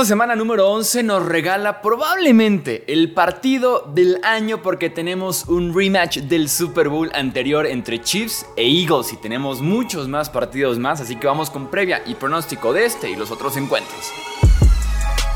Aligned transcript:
Esta 0.00 0.14
semana 0.14 0.34
número 0.34 0.66
11 0.70 1.02
nos 1.02 1.26
regala 1.26 1.82
probablemente 1.82 2.90
el 2.90 3.12
partido 3.12 3.86
del 3.94 4.18
año 4.24 4.62
porque 4.62 4.88
tenemos 4.88 5.44
un 5.44 5.74
rematch 5.74 6.20
del 6.20 6.48
Super 6.48 6.88
Bowl 6.88 7.10
anterior 7.12 7.66
entre 7.66 8.00
Chiefs 8.00 8.46
e 8.56 8.62
Eagles 8.62 9.12
y 9.12 9.18
tenemos 9.18 9.60
muchos 9.60 10.08
más 10.08 10.30
partidos 10.30 10.78
más, 10.78 11.02
así 11.02 11.16
que 11.16 11.26
vamos 11.26 11.50
con 11.50 11.70
previa 11.70 12.00
y 12.06 12.14
pronóstico 12.14 12.72
de 12.72 12.86
este 12.86 13.10
y 13.10 13.14
los 13.14 13.30
otros 13.30 13.58
encuentros. 13.58 14.10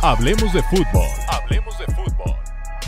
Hablemos 0.00 0.50
de 0.54 0.62
fútbol. 0.62 1.08
Hablemos 1.28 1.78
de 1.78 1.84
fútbol. 1.84 2.34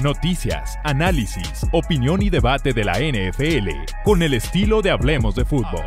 Noticias, 0.03 0.79
análisis, 0.83 1.67
opinión 1.73 2.23
y 2.23 2.31
debate 2.31 2.73
de 2.73 2.85
la 2.85 2.95
NFL 3.01 3.69
con 4.03 4.23
el 4.23 4.33
estilo 4.33 4.81
de 4.81 4.93
Hablemos 4.93 5.35
de 5.35 5.45
fútbol. 5.45 5.85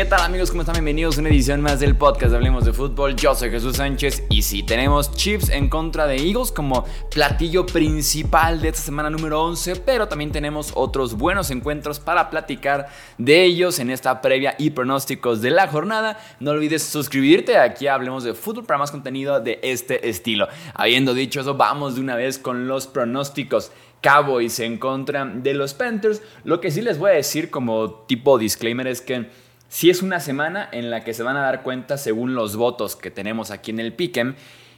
¿Qué 0.00 0.06
tal 0.06 0.22
amigos? 0.22 0.48
¿Cómo 0.48 0.62
están? 0.62 0.76
Bienvenidos 0.76 1.18
a 1.18 1.20
una 1.20 1.28
edición 1.28 1.60
más 1.60 1.78
del 1.78 1.94
podcast 1.94 2.30
de 2.30 2.36
Hablemos 2.38 2.64
de 2.64 2.72
Fútbol. 2.72 3.14
Yo 3.16 3.34
soy 3.34 3.50
Jesús 3.50 3.76
Sánchez 3.76 4.22
y 4.30 4.40
sí, 4.40 4.62
tenemos 4.62 5.12
Chiefs 5.12 5.50
en 5.50 5.68
contra 5.68 6.06
de 6.06 6.16
Eagles 6.16 6.52
como 6.52 6.86
platillo 7.10 7.66
principal 7.66 8.62
de 8.62 8.68
esta 8.68 8.80
semana 8.80 9.10
número 9.10 9.42
11, 9.42 9.76
pero 9.76 10.08
también 10.08 10.32
tenemos 10.32 10.72
otros 10.74 11.18
buenos 11.18 11.50
encuentros 11.50 12.00
para 12.00 12.30
platicar 12.30 12.88
de 13.18 13.44
ellos 13.44 13.78
en 13.78 13.90
esta 13.90 14.22
previa 14.22 14.54
y 14.56 14.70
pronósticos 14.70 15.42
de 15.42 15.50
la 15.50 15.68
jornada. 15.68 16.18
No 16.40 16.52
olvides 16.52 16.82
suscribirte 16.82 17.58
aquí 17.58 17.86
a 17.86 17.92
Hablemos 17.92 18.24
de 18.24 18.32
Fútbol 18.32 18.64
para 18.64 18.78
más 18.78 18.90
contenido 18.90 19.38
de 19.38 19.60
este 19.62 20.08
estilo. 20.08 20.48
Habiendo 20.72 21.12
dicho 21.12 21.42
eso, 21.42 21.58
vamos 21.58 21.96
de 21.96 22.00
una 22.00 22.16
vez 22.16 22.38
con 22.38 22.68
los 22.68 22.86
pronósticos. 22.86 23.70
Cowboys 24.02 24.60
en 24.60 24.78
contra 24.78 25.26
de 25.26 25.52
los 25.52 25.74
Panthers. 25.74 26.22
Lo 26.44 26.62
que 26.62 26.70
sí 26.70 26.80
les 26.80 26.98
voy 26.98 27.10
a 27.10 27.14
decir 27.16 27.50
como 27.50 27.90
tipo 28.06 28.38
disclaimer 28.38 28.86
es 28.86 29.02
que 29.02 29.28
si 29.70 29.88
es 29.88 30.02
una 30.02 30.18
semana 30.18 30.68
en 30.72 30.90
la 30.90 31.04
que 31.04 31.14
se 31.14 31.22
van 31.22 31.36
a 31.36 31.42
dar 31.42 31.62
cuenta, 31.62 31.96
según 31.96 32.34
los 32.34 32.56
votos 32.56 32.96
que 32.96 33.12
tenemos 33.12 33.52
aquí 33.52 33.70
en 33.70 33.78
el 33.78 33.92
Piquen, 33.92 34.34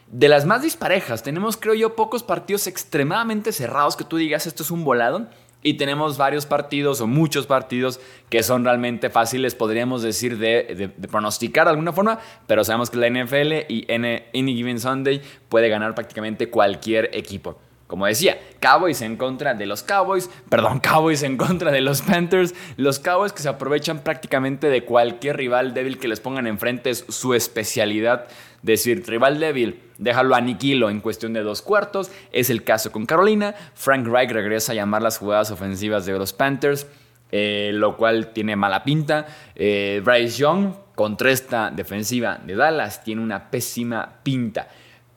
de 0.09 0.29
las 0.29 0.45
más 0.45 0.61
disparejas. 0.61 1.23
Tenemos, 1.23 1.57
creo 1.57 1.73
yo, 1.73 1.97
pocos 1.97 2.23
partidos 2.23 2.67
extremadamente 2.67 3.53
cerrados 3.53 3.97
que 3.97 4.05
tú 4.05 4.19
digas 4.19 4.47
esto 4.47 4.63
es 4.63 4.71
un 4.71 4.85
volado. 4.85 5.29
Y 5.63 5.75
tenemos 5.75 6.19
varios 6.19 6.45
partidos 6.45 7.01
o 7.01 7.07
muchos 7.07 7.47
partidos 7.47 8.01
que 8.29 8.43
son 8.43 8.65
realmente 8.65 9.09
fáciles, 9.09 9.55
podríamos 9.55 10.03
decir, 10.03 10.37
de, 10.37 10.91
pronosticar 11.11 11.65
de 11.65 11.71
alguna 11.71 11.93
forma, 11.93 12.19
pero 12.47 12.63
sabemos 12.63 12.91
que 12.91 12.99
la 12.99 13.09
NFL 13.09 13.73
y 13.73 13.87
Any 13.91 14.55
Given 14.55 14.79
Sunday 14.79 15.23
puede 15.49 15.71
ganar 15.71 15.95
prácticamente 15.95 16.51
cualquier 16.51 17.11
equipo. 17.17 17.59
Como 17.93 18.07
decía, 18.07 18.41
Cowboys 18.59 19.03
en 19.03 19.19
contra 19.19 19.53
de 19.53 19.67
los 19.67 19.83
Cowboys, 19.83 20.31
perdón, 20.49 20.81
Cowboys 20.83 21.23
en 21.25 21.37
contra 21.37 21.71
de 21.71 21.83
los 21.83 22.01
Panthers, 22.01 22.55
los 22.79 22.99
Cowboys 22.99 23.35
que 23.35 23.43
se 23.43 23.51
aprovechan 23.51 23.99
prácticamente 23.99 24.71
de 24.71 24.87
cualquier 24.87 25.37
rival 25.37 25.75
débil 25.75 25.99
que 25.99 26.09
les 26.09 26.19
pongan 26.19 26.47
enfrente, 26.47 26.89
es 26.89 27.05
su 27.11 27.35
especialidad. 27.35 28.29
Decir, 28.63 29.05
rival 29.07 29.39
débil, 29.41 29.79
déjalo 29.99 30.35
aniquilo 30.35 30.89
en 30.89 31.03
cuestión 31.03 31.35
de 31.35 31.43
dos 31.43 31.61
cuartos. 31.61 32.11
Es 32.33 32.49
el 32.49 32.65
caso 32.65 32.91
con 32.93 33.05
Carolina. 33.05 33.55
Frank 33.75 34.07
Reich 34.07 34.31
regresa 34.31 34.73
a 34.73 34.75
llamar 34.75 35.03
las 35.03 35.19
jugadas 35.19 35.51
ofensivas 35.51 36.07
de 36.07 36.17
los 36.19 36.33
Panthers, 36.33 36.87
eh, 37.31 37.73
lo 37.75 37.99
cual 37.99 38.33
tiene 38.33 38.57
mala 38.57 38.85
pinta. 38.85 39.27
Eh, 39.55 40.01
Bryce 40.03 40.39
Young 40.39 40.73
contra 40.95 41.31
esta 41.31 41.71
defensiva 41.71 42.41
de 42.43 42.55
Dallas 42.55 43.05
tiene 43.05 43.21
una 43.21 43.51
pésima 43.51 44.21
pinta. 44.23 44.67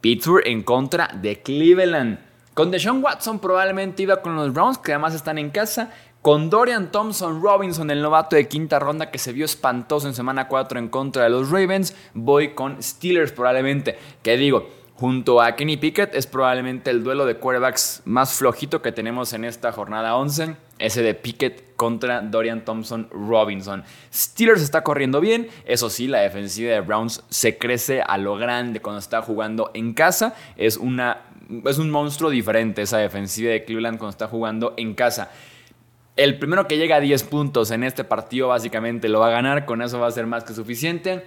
Pittsburgh 0.01 0.45
en 0.45 0.61
contra 0.63 1.09
de 1.13 1.41
Cleveland. 1.41 2.34
Con 2.55 2.71
Deshaun 2.71 3.03
Watson 3.03 3.39
probablemente 3.39 4.03
iba 4.03 4.21
con 4.21 4.37
los 4.37 4.53
Browns, 4.53 4.77
que 4.77 4.93
además 4.93 5.13
están 5.13 5.37
en 5.37 5.49
casa. 5.49 5.91
Con 6.21 6.49
Dorian 6.49 6.89
Thompson 6.89 7.41
Robinson, 7.43 7.91
el 7.91 8.01
novato 8.01 8.37
de 8.37 8.47
quinta 8.47 8.79
ronda 8.79 9.11
que 9.11 9.19
se 9.19 9.33
vio 9.33 9.43
espantoso 9.43 10.07
en 10.07 10.13
semana 10.13 10.47
4 10.47 10.79
en 10.79 10.87
contra 10.87 11.23
de 11.23 11.31
los 11.31 11.51
Ravens, 11.51 11.93
voy 12.13 12.53
con 12.53 12.81
Steelers 12.81 13.33
probablemente. 13.33 13.99
¿Qué 14.23 14.37
digo? 14.37 14.69
Junto 14.93 15.41
a 15.41 15.57
Kenny 15.57 15.75
Pickett 15.75 16.15
es 16.15 16.27
probablemente 16.27 16.91
el 16.91 17.03
duelo 17.03 17.25
de 17.25 17.35
quarterbacks 17.35 18.01
más 18.05 18.35
flojito 18.35 18.81
que 18.81 18.93
tenemos 18.93 19.33
en 19.33 19.43
esta 19.43 19.73
jornada 19.73 20.15
11. 20.15 20.55
Ese 20.79 21.03
de 21.03 21.13
Pickett 21.13 21.75
contra 21.75 22.21
Dorian 22.21 22.63
Thompson 22.63 23.09
Robinson. 23.11 23.83
Steelers 24.13 24.61
está 24.61 24.81
corriendo 24.81 25.19
bien. 25.19 25.49
Eso 25.65 25.89
sí, 25.89 26.07
la 26.07 26.19
defensiva 26.19 26.71
de 26.71 26.79
Browns 26.79 27.21
se 27.29 27.57
crece 27.57 28.01
a 28.01 28.17
lo 28.17 28.37
grande 28.37 28.79
cuando 28.79 28.99
está 28.99 29.21
jugando 29.21 29.71
en 29.73 29.93
casa. 29.93 30.33
Es 30.55 30.77
una 30.77 31.17
es 31.65 31.77
un 31.77 31.91
monstruo 31.91 32.29
diferente 32.29 32.81
esa 32.81 32.97
defensiva 32.97 33.51
de 33.51 33.63
Cleveland 33.63 33.97
cuando 33.97 34.11
está 34.11 34.27
jugando 34.27 34.73
en 34.77 34.93
casa. 34.93 35.31
El 36.15 36.39
primero 36.39 36.67
que 36.67 36.77
llega 36.77 36.95
a 36.95 36.99
10 37.01 37.23
puntos 37.23 37.71
en 37.71 37.83
este 37.83 38.03
partido 38.03 38.47
básicamente 38.47 39.09
lo 39.09 39.19
va 39.19 39.27
a 39.27 39.31
ganar, 39.31 39.65
con 39.65 39.81
eso 39.81 39.99
va 39.99 40.07
a 40.07 40.11
ser 40.11 40.27
más 40.27 40.43
que 40.43 40.53
suficiente. 40.53 41.25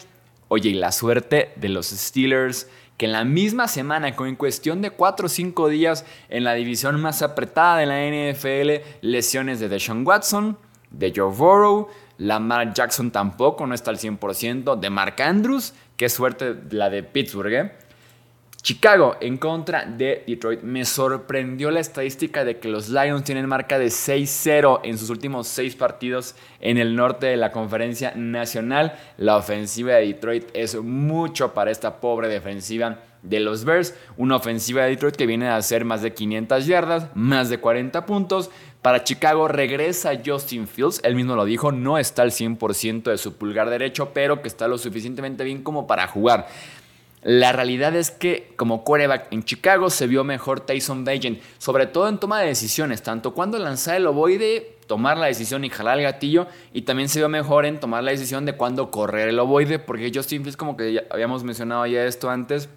Oye, 0.49 0.71
y 0.71 0.75
la 0.75 0.93
suerte 0.93 1.53
de 1.57 1.69
los 1.69 1.89
Steelers, 1.89 2.69
que 2.97 3.07
en 3.07 3.13
la 3.13 3.25
misma 3.25 3.69
semana, 3.69 4.17
con 4.17 4.29
en 4.29 4.37
cuestión 4.37 4.81
de 4.81 4.91
4 4.91 5.27
o 5.27 5.29
5 5.29 5.69
días 5.69 6.07
en 6.31 6.43
la 6.43 6.55
división 6.55 7.01
más 7.01 7.21
apretada 7.21 7.79
de 7.79 7.87
la 7.87 8.33
NFL, 8.33 8.83
lesiones 9.03 9.61
de 9.61 9.69
Deshaun 9.69 10.07
Watson, 10.07 10.57
de 10.91 11.13
Joe 11.15 11.33
Burrow, 11.35 11.89
Lamar 12.17 12.73
Jackson 12.73 13.11
tampoco, 13.11 13.67
no 13.67 13.75
está 13.75 13.91
al 13.91 13.99
100%, 13.99 14.81
de 14.81 14.91
Mark 14.91 15.21
Andrews, 15.21 15.75
qué 15.97 16.09
suerte 16.09 16.57
la 16.71 16.89
de 16.89 17.03
Pittsburgh, 17.03 17.53
¿eh? 17.53 17.88
Chicago 18.63 19.17
en 19.21 19.39
contra 19.39 19.85
de 19.85 20.25
Detroit. 20.27 20.63
Me 20.63 20.85
sorprendió 20.85 21.71
la 21.71 21.81
estadística 21.81 22.45
de 22.45 22.59
que 22.59 22.69
los 22.69 22.89
Lions 22.89 23.25
tienen 23.25 23.47
marca 23.47 23.79
de 23.79 23.87
6-0 23.87 24.81
en 24.83 24.99
sus 24.99 25.11
últimos 25.11 25.47
6 25.49 25.77
partidos 25.77 26.35
en 26.61 26.77
el 26.77 26.97
norte 26.97 27.27
de 27.27 27.37
la 27.37 27.53
conferencia 27.53 28.13
nacional. 28.15 28.99
La 29.17 29.37
ofensiva 29.37 29.95
de 29.95 30.09
Detroit 30.09 30.49
es 30.55 30.77
mucho 30.77 31.55
para 31.55 31.71
esta 31.71 32.01
pobre 32.01 32.29
defensiva 32.29 32.99
de 33.23 33.41
los 33.41 33.65
Bears. 33.65 33.95
Una 34.17 34.37
ofensiva 34.37 34.83
de 34.83 34.91
Detroit 34.91 35.17
que 35.17 35.27
viene 35.27 35.49
a 35.49 35.57
hacer 35.57 35.85
más 35.85 36.03
de 36.03 36.13
500 36.13 36.67
yardas, 36.67 37.07
más 37.15 37.49
de 37.49 37.59
40 37.59 38.07
puntos. 38.07 38.51
Para 38.83 39.03
Chicago 39.03 39.49
regresa 39.49 40.13
Justin 40.25 40.69
Fields, 40.69 41.01
él 41.03 41.17
mismo 41.17 41.35
lo 41.35 41.45
dijo, 41.45 41.73
no 41.73 41.99
está 41.99 42.23
al 42.23 42.31
100% 42.31 43.11
de 43.11 43.19
su 43.19 43.37
pulgar 43.37 43.71
derecho, 43.71 44.11
pero 44.15 44.41
que 44.41 44.47
está 44.47 44.69
lo 44.69 44.79
suficientemente 44.79 45.43
bien 45.43 45.65
como 45.65 45.89
para 45.89 46.07
jugar. 46.07 46.47
La 47.29 47.53
realidad 47.53 47.95
es 47.95 48.11
que 48.11 48.55
como 48.57 48.85
quarterback 48.85 49.31
en 49.33 49.43
Chicago 49.43 49.91
se 49.91 50.07
vio 50.07 50.25
mejor 50.25 50.61
Tyson 50.61 51.05
Bagent, 51.05 51.43
sobre 51.59 51.85
todo 51.87 52.09
en 52.09 52.17
toma 52.17 52.41
de 52.41 52.47
decisiones, 52.47 53.03
tanto 53.03 53.35
cuando 53.35 53.59
lanzar 53.59 53.97
el 53.97 54.07
ovoide, 54.07 54.79
tomar 54.87 55.19
la 55.19 55.27
decisión 55.27 55.63
y 55.63 55.69
jalar 55.69 55.99
el 55.99 56.05
gatillo, 56.05 56.47
y 56.73 56.83
también 56.83 57.11
se 57.11 57.19
vio 57.19 57.29
mejor 57.29 57.67
en 57.67 57.81
tomar 57.81 58.03
la 58.03 58.13
decisión 58.13 58.47
de 58.47 58.55
cuándo 58.55 58.91
correr 58.91 59.29
el 59.29 59.39
ovoide, 59.41 59.79
porque 59.79 60.11
Justin 60.11 60.41
Fields, 60.41 60.57
como 60.57 60.75
que 60.75 61.05
habíamos 61.11 61.45
mencionado 61.45 61.85
ya 61.85 62.03
esto 62.07 62.31
antes, 62.31 62.71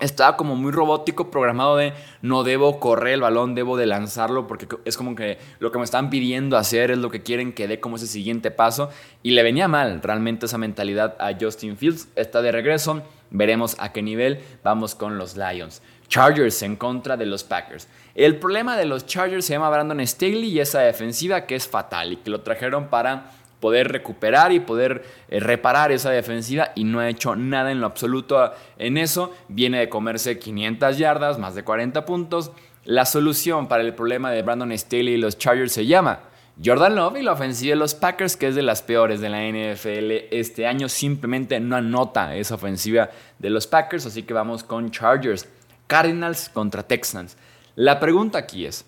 estaba 0.00 0.36
como 0.36 0.56
muy 0.56 0.72
robótico, 0.72 1.30
programado 1.30 1.76
de 1.76 1.92
no 2.20 2.42
debo 2.42 2.80
correr 2.80 3.14
el 3.14 3.20
balón, 3.20 3.54
debo 3.54 3.76
de 3.76 3.86
lanzarlo, 3.86 4.46
porque 4.46 4.66
es 4.84 4.96
como 4.96 5.14
que 5.14 5.38
lo 5.58 5.72
que 5.72 5.78
me 5.78 5.84
están 5.84 6.10
pidiendo 6.10 6.56
hacer 6.56 6.90
es 6.90 6.98
lo 6.98 7.10
que 7.10 7.22
quieren 7.22 7.52
que 7.52 7.68
dé 7.68 7.80
como 7.80 7.96
ese 7.96 8.06
siguiente 8.06 8.50
paso. 8.50 8.90
Y 9.22 9.32
le 9.32 9.42
venía 9.42 9.68
mal 9.68 10.02
realmente 10.02 10.46
esa 10.46 10.58
mentalidad 10.58 11.16
a 11.20 11.36
Justin 11.40 11.76
Fields. 11.76 12.08
Está 12.16 12.42
de 12.42 12.50
regreso, 12.50 13.02
veremos 13.34 13.76
a 13.78 13.92
qué 13.92 14.00
nivel 14.00 14.40
vamos 14.62 14.94
con 14.94 15.18
los 15.18 15.36
Lions. 15.36 15.82
Chargers 16.08 16.62
en 16.62 16.76
contra 16.76 17.16
de 17.16 17.26
los 17.26 17.44
Packers. 17.44 17.88
El 18.14 18.36
problema 18.38 18.76
de 18.76 18.86
los 18.86 19.04
Chargers 19.06 19.44
se 19.44 19.54
llama 19.54 19.68
Brandon 19.68 20.06
Staley 20.06 20.44
y 20.44 20.60
esa 20.60 20.80
defensiva 20.80 21.44
que 21.44 21.56
es 21.56 21.68
fatal 21.68 22.12
y 22.12 22.16
que 22.16 22.30
lo 22.30 22.40
trajeron 22.40 22.88
para 22.88 23.32
poder 23.60 23.90
recuperar 23.90 24.52
y 24.52 24.60
poder 24.60 25.04
eh, 25.28 25.40
reparar 25.40 25.90
esa 25.90 26.10
defensiva 26.10 26.72
y 26.74 26.84
no 26.84 27.00
ha 27.00 27.08
hecho 27.08 27.34
nada 27.34 27.72
en 27.72 27.80
lo 27.80 27.86
absoluto 27.86 28.52
en 28.78 28.98
eso. 28.98 29.34
Viene 29.48 29.80
de 29.80 29.88
comerse 29.88 30.38
500 30.38 30.98
yardas, 30.98 31.38
más 31.38 31.54
de 31.54 31.64
40 31.64 32.04
puntos. 32.04 32.52
La 32.84 33.06
solución 33.06 33.66
para 33.66 33.82
el 33.82 33.94
problema 33.94 34.30
de 34.30 34.42
Brandon 34.42 34.76
Staley 34.76 35.14
y 35.14 35.18
los 35.18 35.38
Chargers 35.38 35.72
se 35.72 35.86
llama 35.86 36.20
Jordan 36.62 36.94
Love 36.94 37.16
y 37.18 37.22
la 37.22 37.32
ofensiva 37.32 37.70
de 37.70 37.76
los 37.76 37.94
Packers, 37.94 38.36
que 38.36 38.48
es 38.48 38.54
de 38.54 38.62
las 38.62 38.82
peores 38.82 39.20
de 39.20 39.28
la 39.28 39.42
NFL 39.42 40.28
este 40.30 40.66
año, 40.66 40.88
simplemente 40.88 41.58
no 41.58 41.74
anota 41.74 42.36
esa 42.36 42.54
ofensiva 42.54 43.10
de 43.38 43.50
los 43.50 43.66
Packers, 43.66 44.06
así 44.06 44.22
que 44.22 44.34
vamos 44.34 44.62
con 44.62 44.90
Chargers. 44.90 45.48
Cardinals 45.86 46.48
contra 46.48 46.82
Texans. 46.82 47.36
La 47.74 48.00
pregunta 48.00 48.38
aquí 48.38 48.66
es, 48.66 48.84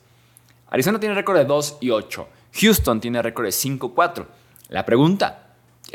Arizona 0.68 1.00
tiene 1.00 1.14
récord 1.14 1.36
de 1.36 1.44
2 1.44 1.78
y 1.80 1.90
8, 1.90 2.28
Houston 2.60 3.00
tiene 3.00 3.20
récord 3.20 3.46
de 3.46 3.50
5-4. 3.50 4.26
La 4.68 4.84
pregunta, 4.84 5.45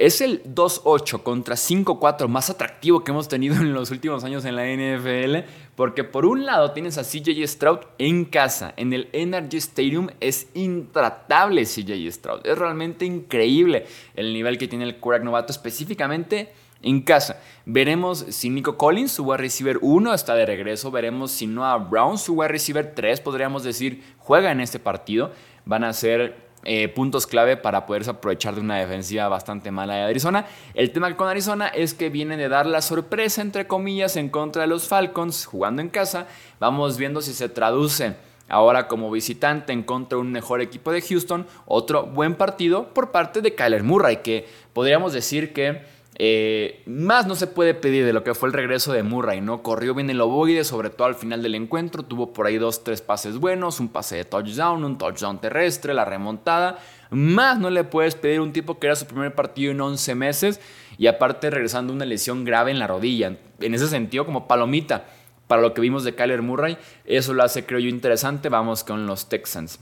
¿es 0.01 0.19
el 0.19 0.44
2-8 0.44 1.21
contra 1.21 1.56
5-4 1.56 2.27
más 2.27 2.50
atractivo 2.50 3.03
que 3.03 3.12
hemos 3.12 3.27
tenido 3.27 3.56
en 3.62 3.74
los 3.74 3.92
últimos 3.92 4.24
años 4.24 4.44
en 4.45 4.56
la 4.56 4.65
NFL? 4.65 5.48
Porque 5.75 6.03
por 6.03 6.25
un 6.25 6.45
lado 6.45 6.71
tienes 6.71 6.98
a 6.98 7.03
CJ 7.03 7.48
Stroud 7.48 7.80
en 8.00 8.25
casa, 8.25 8.74
en 8.77 8.94
el 8.94 9.09
Energy 9.13 9.57
Stadium 9.57 10.09
es 10.19 10.50
intratable 10.56 11.65
CJ 11.65 12.12
Stroud. 12.12 12.42
Es 12.45 12.57
realmente 12.57 13.06
increíble 13.06 13.86
el 14.15 14.33
nivel 14.33 14.57
que 14.57 14.68
tiene 14.68 14.86
el 14.86 14.98
quarterback 14.98 15.25
novato, 15.25 15.51
específicamente 15.51 16.51
en 16.81 17.01
casa. 17.01 17.39
Veremos 17.65 18.25
si 18.30 18.50
Nico 18.50 18.77
Collins, 18.77 19.12
su 19.12 19.24
wide 19.24 19.38
receiver 19.38 19.77
1, 19.81 20.13
está 20.13 20.33
de 20.33 20.47
regreso. 20.47 20.89
Veremos 20.89 21.31
si 21.31 21.45
Noah 21.45 21.77
Brown, 21.77 22.18
su 22.18 22.33
wide 22.33 22.50
receiver 22.50 22.94
3, 22.95 23.21
podríamos 23.21 23.63
decir, 23.63 24.04
juega 24.18 24.51
en 24.51 24.62
este 24.62 24.80
partido. 24.80 25.31
Van 25.65 25.83
a 25.83 25.94
ser 25.94 26.50
eh, 26.63 26.88
puntos 26.90 27.28
clave 27.28 27.58
para 27.58 27.86
poderse 27.86 28.12
aprovechar 28.12 28.56
de 28.56 28.62
una 28.62 28.78
defensiva 28.78 29.28
bastante 29.28 29.72
mala 29.72 29.96
de 29.96 30.02
Arizona. 30.02 30.46
El 30.74 30.92
tema 30.92 31.16
con 31.16 31.28
Arizona 31.28 31.68
es 31.68 31.94
que 31.94 32.10
vienen 32.10 32.40
de 32.40 32.50
dar 32.50 32.66
la 32.66 32.81
sorpresa, 32.81 33.42
entre 33.42 33.68
comillas, 33.68 34.16
en 34.16 34.30
contra 34.30 34.63
de 34.63 34.68
los 34.68 34.88
Falcons, 34.88 35.46
jugando 35.46 35.81
en 35.81 35.90
casa. 35.90 36.28
Vamos 36.60 36.98
viendo 36.98 37.22
si 37.22 37.34
se 37.34 37.50
traduce 37.50 38.16
ahora 38.48 38.88
como 38.88 39.10
visitante 39.10 39.74
en 39.74 39.84
contra 39.84 40.18
de 40.18 40.22
un 40.22 40.31
mejor 40.31 40.62
equipo 40.62 40.92
de 40.92 41.02
Houston. 41.02 41.48
Otro 41.66 42.06
buen 42.06 42.36
partido 42.36 42.94
por 42.94 43.12
parte 43.12 43.42
de 43.42 43.56
Kyler 43.56 43.84
Murray, 43.84 44.18
que 44.18 44.48
podríamos 44.74 45.14
decir 45.14 45.54
que 45.54 45.81
eh, 46.23 46.83
más 46.85 47.25
no 47.25 47.33
se 47.33 47.47
puede 47.47 47.73
pedir 47.73 48.06
de 48.06 48.13
lo 48.13 48.23
que 48.23 48.35
fue 48.35 48.47
el 48.47 48.53
regreso 48.53 48.94
de 48.94 49.01
Murray, 49.01 49.41
¿no? 49.41 49.63
Corrió 49.63 49.95
bien 49.95 50.07
el 50.12 50.21
ovoide, 50.21 50.63
sobre 50.63 50.91
todo 50.91 51.07
al 51.07 51.15
final 51.15 51.41
del 51.41 51.56
encuentro. 51.56 52.03
Tuvo 52.03 52.31
por 52.31 52.45
ahí 52.45 52.59
dos, 52.59 52.83
tres 52.83 53.01
pases 53.01 53.39
buenos, 53.39 53.79
un 53.79 53.89
pase 53.89 54.18
de 54.18 54.25
touchdown, 54.25 54.85
un 54.85 55.00
touchdown 55.00 55.41
terrestre, 55.41 55.95
la 55.95 56.06
remontada. 56.06 56.77
Más 57.09 57.57
no 57.57 57.71
le 57.71 57.85
puedes 57.85 58.13
pedir 58.13 58.39
un 58.39 58.53
tipo 58.53 58.77
que 58.77 58.85
era 58.85 58.95
su 58.95 59.07
primer 59.07 59.33
partido 59.33 59.71
en 59.71 59.81
11 59.81 60.13
meses 60.13 60.62
y 60.95 61.07
aparte 61.07 61.50
regresando 61.50 61.91
una 61.91 62.06
lesión 62.06 62.45
grave 62.45 62.69
en 62.69 62.77
la 62.77 62.85
rodilla. 62.85 63.38
En 63.59 63.73
ese 63.73 63.88
sentido, 63.88 64.23
como 64.23 64.47
palomita 64.47 65.06
para 65.47 65.63
lo 65.63 65.73
que 65.73 65.81
vimos 65.81 66.03
de 66.03 66.13
Kyler 66.13 66.44
Murray, 66.44 66.77
eso 67.03 67.33
lo 67.33 67.41
hace, 67.41 67.65
creo 67.65 67.79
yo, 67.79 67.89
interesante. 67.89 68.47
Vamos 68.47 68.83
con 68.83 69.07
los 69.07 69.27
Texans. 69.27 69.79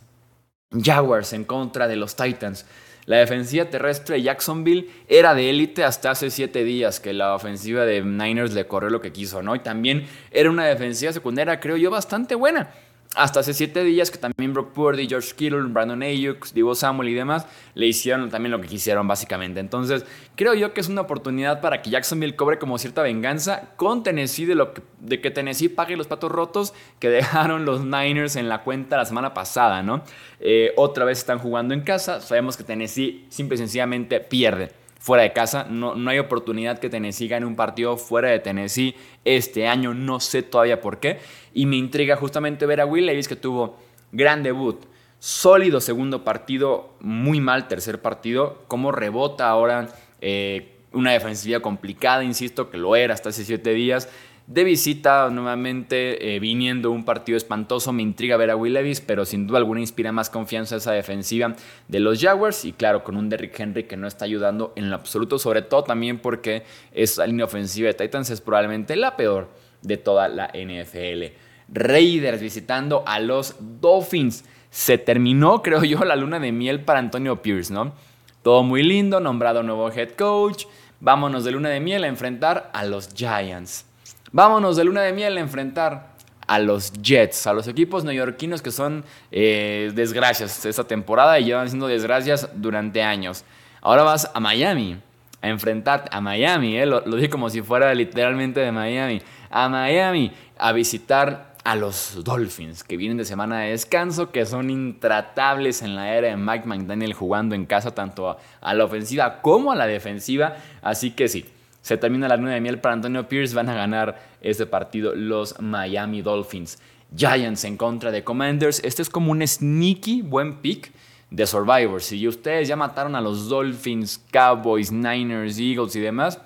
Jaguars 0.71 1.33
en 1.33 1.43
contra 1.43 1.89
de 1.89 1.97
los 1.97 2.15
Titans. 2.15 2.65
La 3.09 3.17
defensiva 3.17 3.65
terrestre 3.65 4.17
de 4.17 4.21
Jacksonville 4.21 4.87
era 5.07 5.33
de 5.33 5.49
élite 5.49 5.83
hasta 5.83 6.11
hace 6.11 6.29
siete 6.29 6.63
días 6.63 6.99
que 6.99 7.11
la 7.11 7.33
ofensiva 7.33 7.83
de 7.83 8.03
Niners 8.03 8.53
le 8.53 8.67
corrió 8.67 8.91
lo 8.91 9.01
que 9.01 9.11
quiso, 9.11 9.41
¿no? 9.41 9.55
Y 9.55 9.61
también 9.61 10.05
era 10.29 10.47
una 10.47 10.67
defensiva 10.67 11.11
secundaria, 11.11 11.59
creo 11.59 11.75
yo, 11.75 11.89
bastante 11.89 12.35
buena 12.35 12.69
hasta 13.15 13.39
hace 13.39 13.53
siete 13.53 13.83
días 13.83 14.11
que 14.11 14.19
también 14.19 14.53
Brock 14.53 14.71
Purdy, 14.71 15.07
George 15.07 15.33
Kittle, 15.35 15.63
Brandon 15.63 16.03
Ayuk, 16.03 16.51
Divo 16.53 16.75
Samuel 16.75 17.09
y 17.09 17.13
demás 17.15 17.47
le 17.73 17.87
hicieron 17.87 18.29
también 18.29 18.51
lo 18.51 18.61
que 18.61 18.67
quisieron 18.67 19.07
básicamente. 19.07 19.59
Entonces 19.59 20.05
creo 20.35 20.53
yo 20.53 20.73
que 20.73 20.81
es 20.81 20.89
una 20.89 21.01
oportunidad 21.01 21.59
para 21.59 21.81
que 21.81 21.89
Jacksonville 21.89 22.35
cobre 22.35 22.59
como 22.59 22.77
cierta 22.77 23.01
venganza 23.01 23.69
con 23.77 24.03
Tennessee 24.03 24.45
de, 24.45 24.55
lo 24.55 24.73
que, 24.73 24.83
de 24.99 25.21
que 25.21 25.31
Tennessee 25.31 25.69
pague 25.69 25.97
los 25.97 26.07
patos 26.07 26.31
rotos 26.31 26.73
que 26.99 27.09
dejaron 27.09 27.65
los 27.65 27.83
Niners 27.83 28.35
en 28.35 28.47
la 28.47 28.63
cuenta 28.63 28.97
la 28.97 29.05
semana 29.05 29.33
pasada, 29.33 29.81
¿no? 29.81 30.03
Eh, 30.39 30.73
otra 30.77 31.03
vez 31.03 31.17
están 31.17 31.39
jugando 31.39 31.73
en 31.73 31.81
casa, 31.81 32.21
sabemos 32.21 32.57
que 32.57 32.63
Tennessee 32.63 33.25
simple 33.29 33.55
y 33.55 33.57
sencillamente 33.57 34.19
pierde 34.19 34.71
fuera 34.99 35.23
de 35.23 35.33
casa. 35.33 35.65
No, 35.67 35.95
no 35.95 36.11
hay 36.11 36.19
oportunidad 36.19 36.77
que 36.77 36.89
Tennessee 36.89 37.27
gane 37.27 37.45
un 37.45 37.55
partido 37.55 37.97
fuera 37.97 38.29
de 38.29 38.39
Tennessee 38.39 38.95
este 39.25 39.67
año. 39.67 39.95
No 39.95 40.19
sé 40.19 40.43
todavía 40.43 40.81
por 40.81 40.99
qué. 40.99 41.19
Y 41.53 41.65
me 41.65 41.77
intriga 41.77 42.15
justamente 42.15 42.67
ver 42.67 42.81
a 42.81 42.85
Will 42.85 43.07
Levis 43.07 43.27
que 43.27 43.35
tuvo 43.35 43.77
gran 44.11 44.43
debut. 44.43 44.85
Sólido 45.17 45.81
segundo 45.81 46.23
partido, 46.23 46.93
muy 46.99 47.41
mal 47.41 47.67
tercer 47.67 48.01
partido. 48.01 48.63
Cómo 48.67 48.91
rebota 48.91 49.49
ahora 49.49 49.89
eh, 50.21 50.78
una 50.93 51.11
defensiva 51.11 51.59
complicada, 51.59 52.23
insisto, 52.23 52.69
que 52.69 52.77
lo 52.77 52.95
era 52.95 53.13
hasta 53.13 53.29
hace 53.29 53.45
siete 53.45 53.73
días 53.73 54.09
de 54.49 54.63
visita 54.63 55.29
nuevamente 55.29 56.35
eh, 56.35 56.39
viniendo 56.39 56.89
un 56.89 57.05
partido 57.05 57.37
espantoso. 57.37 57.93
Me 57.93 58.01
intriga 58.01 58.35
ver 58.35 58.49
a 58.49 58.55
Will 58.55 58.73
Levis, 58.73 58.99
pero 58.99 59.23
sin 59.23 59.45
duda 59.45 59.59
alguna 59.59 59.79
inspira 59.79 60.11
más 60.11 60.31
confianza 60.31 60.77
esa 60.77 60.91
defensiva 60.91 61.55
de 61.87 61.99
los 61.99 62.19
Jaguars. 62.19 62.65
Y 62.65 62.73
claro, 62.73 63.03
con 63.03 63.15
un 63.15 63.29
Derrick 63.29 63.57
Henry 63.59 63.83
que 63.83 63.95
no 63.95 64.07
está 64.07 64.25
ayudando 64.25 64.73
en 64.75 64.89
lo 64.89 64.95
absoluto, 64.95 65.37
sobre 65.37 65.61
todo 65.61 65.83
también 65.83 66.17
porque 66.17 66.63
esa 66.91 67.27
línea 67.27 67.45
ofensiva 67.45 67.89
de 67.89 67.93
Titans 67.93 68.31
es 68.31 68.41
probablemente 68.41 68.95
la 68.95 69.15
peor 69.15 69.49
de 69.83 69.97
toda 69.97 70.27
la 70.27 70.47
NFL. 70.47 71.25
Raiders 71.71 72.41
visitando 72.41 73.03
a 73.05 73.19
los 73.19 73.55
Dolphins. 73.79 74.45
Se 74.71 74.97
terminó, 74.97 75.61
creo 75.61 75.83
yo, 75.83 76.03
la 76.03 76.15
luna 76.15 76.39
de 76.39 76.51
miel 76.51 76.83
para 76.83 76.97
Antonio 76.97 77.43
Pierce, 77.43 77.71
¿no? 77.71 77.93
Todo 78.41 78.63
muy 78.63 78.81
lindo, 78.81 79.19
nombrado 79.19 79.61
nuevo 79.61 79.91
head 79.91 80.13
coach. 80.17 80.65
Vámonos 81.01 81.45
de 81.45 81.51
luna 81.51 81.69
de 81.69 81.79
miel 81.79 82.03
a 82.03 82.07
enfrentar 82.07 82.69
a 82.73 82.83
los 82.83 83.13
Giants. 83.13 83.85
Vámonos 84.31 84.75
de 84.75 84.83
luna 84.83 85.01
de 85.01 85.13
miel 85.13 85.37
a 85.37 85.39
enfrentar 85.39 86.09
a 86.45 86.59
los 86.59 86.91
Jets, 86.93 87.47
a 87.47 87.53
los 87.53 87.67
equipos 87.67 88.03
neoyorquinos 88.03 88.61
que 88.61 88.71
son 88.71 89.05
eh, 89.31 89.91
desgracias 89.93 90.65
esta 90.65 90.83
temporada 90.83 91.39
y 91.39 91.45
llevan 91.45 91.69
siendo 91.69 91.87
desgracias 91.87 92.49
durante 92.55 93.03
años. 93.03 93.45
Ahora 93.81 94.03
vas 94.03 94.29
a 94.33 94.39
Miami 94.39 94.97
a 95.41 95.47
enfrentar 95.47 96.05
a 96.11 96.19
Miami, 96.19 96.77
eh, 96.77 96.85
lo, 96.85 97.01
lo 97.05 97.15
dije 97.15 97.29
como 97.29 97.49
si 97.49 97.61
fuera 97.61 97.93
literalmente 97.93 98.59
de 98.59 98.71
Miami, 98.71 99.21
a 99.49 99.69
Miami 99.69 100.33
a 100.57 100.73
visitar 100.73 101.48
a 101.63 101.75
los 101.75 102.23
Dolphins 102.23 102.83
que 102.83 102.97
vienen 102.97 103.17
de 103.17 103.25
semana 103.25 103.59
de 103.59 103.71
descanso, 103.71 104.31
que 104.31 104.45
son 104.45 104.69
intratables 104.69 105.81
en 105.81 105.95
la 105.95 106.15
era 106.15 106.29
de 106.29 106.37
Mike 106.37 106.65
McDaniel 106.65 107.13
jugando 107.13 107.55
en 107.55 107.65
casa 107.65 107.93
tanto 107.93 108.37
a 108.61 108.73
la 108.73 108.85
ofensiva 108.85 109.41
como 109.41 109.71
a 109.71 109.75
la 109.75 109.87
defensiva. 109.87 110.55
Así 110.81 111.11
que 111.11 111.27
sí, 111.27 111.45
se 111.81 111.97
termina 111.97 112.27
la 112.27 112.37
luna 112.37 112.53
de 112.53 112.61
miel 112.61 112.79
para 112.79 112.93
Antonio 112.93 113.27
Pierce. 113.27 113.55
Van 113.55 113.69
a 113.69 113.73
ganar 113.73 114.21
este 114.41 114.65
partido 114.65 115.15
los 115.15 115.59
Miami 115.59 116.21
Dolphins. 116.21 116.79
Giants 117.15 117.63
en 117.63 117.77
contra 117.77 118.11
de 118.11 118.23
Commanders. 118.23 118.81
Este 118.83 119.01
es 119.01 119.09
como 119.09 119.31
un 119.31 119.45
sneaky 119.45 120.21
buen 120.21 120.57
pick 120.57 120.91
de 121.31 121.47
Survivor. 121.47 122.01
Si 122.01 122.27
ustedes 122.27 122.67
ya 122.67 122.75
mataron 122.75 123.15
a 123.15 123.21
los 123.21 123.49
Dolphins, 123.49 124.23
Cowboys, 124.31 124.91
Niners, 124.91 125.57
Eagles 125.57 125.95
y 125.95 125.99
demás, 125.99 126.39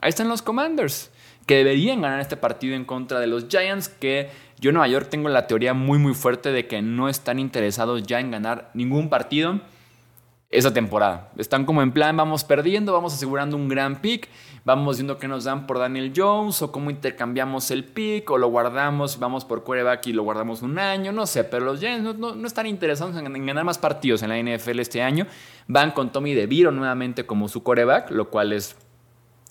ahí 0.00 0.10
están 0.10 0.28
los 0.28 0.42
Commanders. 0.42 1.10
Que 1.46 1.56
deberían 1.56 2.00
ganar 2.00 2.20
este 2.20 2.36
partido 2.36 2.74
en 2.74 2.84
contra 2.84 3.20
de 3.20 3.26
los 3.26 3.48
Giants. 3.48 3.88
Que 3.88 4.30
yo 4.60 4.70
en 4.70 4.74
Nueva 4.74 4.88
York 4.88 5.08
tengo 5.10 5.28
la 5.28 5.46
teoría 5.46 5.74
muy 5.74 5.98
muy 5.98 6.14
fuerte 6.14 6.52
de 6.52 6.66
que 6.66 6.82
no 6.82 7.08
están 7.08 7.38
interesados 7.38 8.02
ya 8.02 8.20
en 8.20 8.30
ganar 8.30 8.70
ningún 8.74 9.08
partido 9.08 9.60
esa 10.54 10.72
temporada. 10.72 11.30
Están 11.36 11.64
como 11.64 11.82
en 11.82 11.92
plan, 11.92 12.16
vamos 12.16 12.44
perdiendo, 12.44 12.92
vamos 12.92 13.12
asegurando 13.12 13.56
un 13.56 13.68
gran 13.68 14.00
pick, 14.00 14.28
vamos 14.64 14.96
viendo 14.96 15.18
qué 15.18 15.26
nos 15.26 15.44
dan 15.44 15.66
por 15.66 15.78
Daniel 15.78 16.12
Jones 16.14 16.62
o 16.62 16.70
cómo 16.70 16.90
intercambiamos 16.90 17.70
el 17.72 17.84
pick 17.84 18.30
o 18.30 18.38
lo 18.38 18.48
guardamos, 18.48 19.18
vamos 19.18 19.44
por 19.44 19.64
quarterback 19.64 20.06
y 20.06 20.12
lo 20.12 20.22
guardamos 20.22 20.62
un 20.62 20.78
año, 20.78 21.10
no 21.10 21.26
sé, 21.26 21.42
pero 21.42 21.64
los 21.64 21.80
Giants 21.80 22.16
no, 22.16 22.46
están 22.46 22.66
interesados 22.66 23.16
en, 23.16 23.46
ganar 23.46 23.64
más 23.64 23.78
partidos 23.78 24.22
en 24.22 24.28
la 24.28 24.38
NFL 24.38 24.78
este 24.78 25.02
año. 25.02 25.26
Van 25.66 25.90
con 25.90 26.12
Tommy 26.12 26.34
DeVito 26.34 26.70
nuevamente 26.70 27.26
como 27.26 27.48
su 27.48 27.62
quarterback, 27.64 28.10
lo 28.10 28.30
cual 28.30 28.52
es 28.52 28.76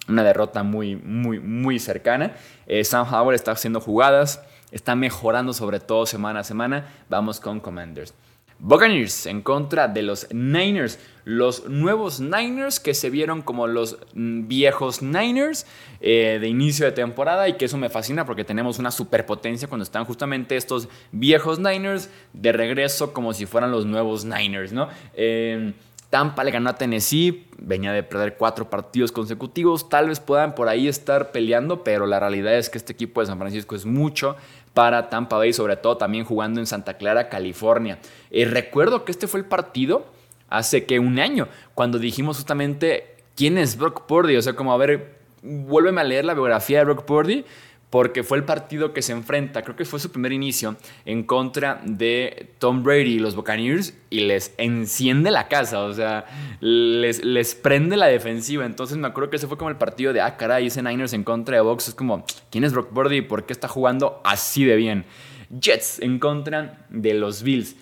una 0.08 0.24
derrota 0.24 0.64
muy, 0.64 0.96
muy, 0.96 1.40
muy 1.40 1.80
cercana. 1.80 2.34
Eh, 2.66 2.84
Sam 2.86 3.06
Howard 3.12 3.36
está 3.36 3.52
haciendo 3.52 3.82
jugadas, 3.82 4.42
está 4.74 4.96
mejorando 4.96 5.54
sobre 5.54 5.80
todo 5.80 6.06
semana 6.06 6.42
a 6.42 6.44
semana. 6.44 6.88
Vamos 7.10 7.40
con 7.40 7.60
Commanders. 7.60 8.14
Buccaneers 8.60 9.26
en 9.26 9.42
contra 9.42 9.88
de 9.88 10.02
los 10.04 10.28
Niners. 10.34 11.00
Los 11.26 11.70
nuevos 11.70 12.20
Niners 12.20 12.80
que 12.80 12.94
se 12.94 13.10
vieron 13.10 13.42
como 13.42 13.68
los 13.68 13.98
mm, 14.14 14.48
viejos 14.48 15.02
Niners 15.02 15.66
eh, 16.02 16.38
de 16.40 16.48
inicio 16.48 16.86
de 16.86 16.92
temporada 16.92 17.48
y 17.50 17.54
que 17.54 17.66
eso 17.66 17.78
me 17.78 17.90
fascina 17.90 18.26
porque 18.26 18.44
tenemos 18.44 18.80
una 18.80 18.92
superpotencia 18.92 19.68
cuando 19.68 19.84
están 19.84 20.06
justamente 20.06 20.56
estos 20.56 20.88
viejos 21.12 21.60
Niners 21.60 22.10
de 22.34 22.52
regreso 22.52 23.14
como 23.14 23.34
si 23.34 23.46
fueran 23.46 23.72
los 23.72 23.86
nuevos 23.86 24.26
Niners, 24.26 24.72
¿no? 24.72 24.88
Eh, 25.14 25.74
Tampa 26.14 26.44
le 26.44 26.52
ganó 26.52 26.70
a 26.70 26.76
Tennessee, 26.76 27.48
venía 27.58 27.92
de 27.92 28.04
perder 28.04 28.38
cuatro 28.38 28.70
partidos 28.70 29.12
consecutivos, 29.12 29.90
tal 29.90 30.10
vez 30.10 30.20
puedan 30.20 30.54
por 30.54 30.70
ahí 30.70 30.88
estar 30.88 31.32
peleando, 31.32 31.84
pero 31.84 32.06
la 32.06 32.20
realidad 32.20 32.56
es 32.56 32.70
que 32.70 32.78
este 32.78 32.94
equipo 32.94 33.20
de 33.20 33.26
San 33.26 33.40
Francisco 33.40 33.76
es 33.76 33.84
mucho 33.88 34.36
para 34.74 35.10
Tampa 35.10 35.38
Bay, 35.38 35.54
sobre 35.54 35.78
todo 35.78 35.98
también 35.98 36.26
jugando 36.26 36.60
en 36.60 36.66
Santa 36.66 36.96
Clara, 36.96 37.30
California. 37.30 38.00
Eh, 38.32 38.46
recuerdo 38.46 39.06
que 39.06 39.12
este 39.12 39.28
fue 39.28 39.40
el 39.40 39.46
partido 39.46 40.06
hace 40.50 40.86
que 40.86 41.00
un 41.00 41.20
año, 41.20 41.48
cuando 41.74 42.00
dijimos 42.00 42.38
justamente 42.38 43.16
quién 43.36 43.58
es 43.58 43.78
Brock 43.78 44.06
Purdy, 44.06 44.36
o 44.36 44.42
sea, 44.42 44.56
como 44.56 44.74
a 44.74 44.78
ver, 44.78 45.20
vuélveme 45.42 46.02
a 46.02 46.04
leer 46.04 46.26
la 46.26 46.34
biografía 46.34 46.80
de 46.80 46.86
Brock 46.86 47.06
Purdy 47.06 47.46
porque 47.94 48.24
fue 48.24 48.40
el 48.40 48.44
partido 48.44 48.92
que 48.92 49.04
se 49.04 49.12
enfrenta, 49.12 49.62
creo 49.62 49.76
que 49.76 49.86
fue 49.86 50.00
su 50.00 50.12
primer 50.12 50.32
inicio, 50.32 50.78
en 51.06 51.22
contra 51.22 51.80
de 51.86 52.50
Tom 52.58 52.82
Brady 52.82 53.18
y 53.18 53.20
los 53.20 53.36
Buccaneers 53.36 53.94
y 54.10 54.22
les 54.22 54.56
enciende 54.58 55.30
la 55.30 55.48
casa, 55.48 55.80
o 55.82 55.94
sea, 55.94 56.26
les, 56.60 57.24
les 57.24 57.54
prende 57.54 57.96
la 57.96 58.08
defensiva. 58.08 58.66
Entonces 58.66 58.98
me 58.98 59.06
acuerdo 59.06 59.30
que 59.30 59.36
ese 59.36 59.46
fue 59.46 59.60
como 59.60 59.70
el 59.70 59.76
partido 59.76 60.12
de, 60.12 60.22
ah, 60.22 60.38
caray, 60.38 60.66
ese 60.66 60.82
Niners 60.82 61.14
en 61.14 61.24
contra 61.24 61.56
de 61.56 61.62
Box. 61.62 61.90
Es 61.90 61.94
como, 61.94 62.26
¿quién 62.50 62.64
es 62.64 62.74
Brock 62.74 62.90
Purdy 62.92 63.18
y 63.18 63.22
por 63.22 63.46
qué 63.46 63.54
está 63.54 63.68
jugando 63.68 64.22
así 64.24 64.66
de 64.66 64.76
bien? 64.76 65.06
Jets 65.52 66.00
en 66.00 66.18
contra 66.18 66.88
de 66.90 67.14
los 67.14 67.44
Bills. 67.44 67.76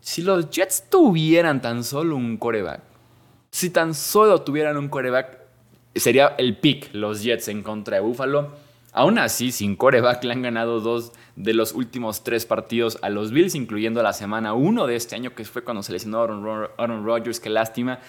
Si 0.00 0.22
los 0.22 0.48
Jets 0.48 0.88
tuvieran 0.88 1.60
tan 1.60 1.84
solo 1.84 2.16
un 2.16 2.38
coreback, 2.38 2.80
si 3.50 3.68
tan 3.68 3.92
solo 3.92 4.40
tuvieran 4.40 4.78
un 4.78 4.88
coreback, 4.88 5.38
sería 5.94 6.28
el 6.38 6.56
pick 6.56 6.94
los 6.94 7.22
Jets 7.22 7.48
en 7.48 7.62
contra 7.62 7.96
de 7.96 8.00
Buffalo 8.00 8.69
Aún 8.92 9.18
así, 9.18 9.52
sin 9.52 9.76
coreback 9.76 10.24
le 10.24 10.32
han 10.32 10.42
ganado 10.42 10.80
dos 10.80 11.12
de 11.36 11.54
los 11.54 11.72
últimos 11.72 12.24
tres 12.24 12.44
partidos 12.44 12.98
a 13.02 13.08
los 13.08 13.30
Bills, 13.30 13.54
incluyendo 13.54 14.02
la 14.02 14.12
semana 14.12 14.54
1 14.54 14.86
de 14.86 14.96
este 14.96 15.14
año, 15.14 15.34
que 15.34 15.44
fue 15.44 15.62
cuando 15.62 15.82
se 15.82 15.92
lesionó 15.92 16.20
Aaron, 16.20 16.68
Aaron 16.76 17.04
Rodgers, 17.04 17.38
qué 17.38 17.50
lástima. 17.50 18.00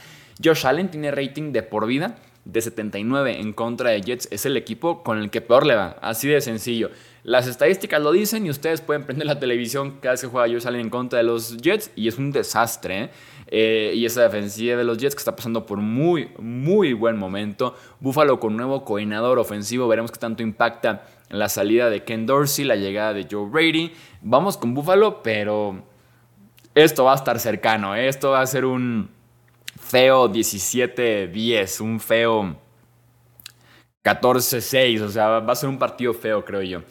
Josh 0.44 0.66
Allen 0.66 0.90
tiene 0.90 1.12
rating 1.12 1.52
de 1.52 1.62
por 1.62 1.86
vida 1.86 2.18
de 2.46 2.62
79 2.62 3.40
en 3.40 3.54
contra 3.54 3.92
de 3.92 4.02
Jets 4.02 4.28
es 4.32 4.46
el 4.46 4.58
equipo 4.58 5.04
con 5.04 5.20
el 5.20 5.30
que 5.30 5.42
peor 5.42 5.66
le 5.66 5.76
va. 5.76 5.98
Así 6.02 6.28
de 6.28 6.42
sencillo. 6.42 6.90
Las 7.24 7.48
estadísticas 7.48 8.02
lo 8.02 8.12
dicen 8.12 8.46
y 8.46 8.50
ustedes 8.50 8.82
pueden 8.82 9.04
prender 9.04 9.28
la 9.28 9.40
televisión 9.40 10.00
cada 10.02 10.14
vez 10.14 10.22
que 10.22 10.28
juega 10.28 10.52
Josh 10.52 10.68
Allen 10.68 10.82
en 10.82 10.90
contra 10.90 11.18
de 11.18 11.24
los 11.24 11.58
Jets 11.58 11.92
y 11.96 12.08
es 12.08 12.18
un 12.18 12.32
desastre. 12.32 13.04
¿eh? 13.04 13.10
Eh, 13.54 13.92
y 13.96 14.06
esa 14.06 14.22
defensiva 14.24 14.78
de 14.78 14.86
los 14.86 14.98
Jets 14.98 15.14
que 15.14 15.20
está 15.20 15.36
pasando 15.36 15.66
por 15.66 15.80
muy, 15.80 16.32
muy 16.40 16.94
buen 16.94 17.18
momento. 17.18 17.76
Buffalo 18.00 18.40
con 18.40 18.56
nuevo 18.56 18.86
coordinador 18.86 19.40
ofensivo. 19.40 19.90
Veremos 19.90 20.10
qué 20.10 20.20
tanto 20.20 20.42
impacta 20.42 21.04
la 21.30 21.50
salida 21.50 21.90
de 21.90 22.06
Ken 22.06 22.26
Dorsey, 22.26 22.64
la 22.64 22.78
llegada 22.78 23.14
de 23.14 23.28
Joe 23.30 23.50
Brady. 23.50 23.92
Vamos 24.22 24.56
con 24.56 24.74
Buffalo, 24.74 25.22
pero 25.22 25.84
esto 26.74 27.04
va 27.04 27.12
a 27.12 27.16
estar 27.16 27.40
cercano. 27.42 27.94
¿eh? 27.94 28.08
Esto 28.08 28.32
va 28.32 28.40
a 28.40 28.48
ser 28.48 28.64
un 28.64 29.10
feo 29.78 30.30
17-10, 30.32 31.82
un 31.82 32.00
feo 32.00 32.56
14-6. 34.02 35.02
O 35.02 35.10
sea, 35.10 35.40
va 35.40 35.52
a 35.52 35.56
ser 35.58 35.68
un 35.68 35.78
partido 35.78 36.14
feo, 36.14 36.46
creo 36.46 36.62
yo. 36.62 36.84